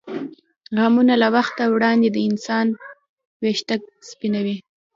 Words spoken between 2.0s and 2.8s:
د انسان